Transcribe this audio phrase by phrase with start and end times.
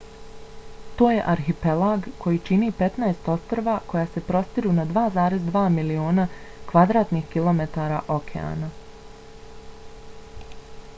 [0.99, 6.27] to je arhipelag koji čini 15 ostrva koja se prostiru na 2,2 miliona
[6.75, 8.75] km2 okeana